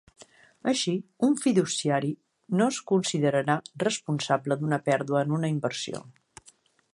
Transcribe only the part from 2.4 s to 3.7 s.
no es considerarà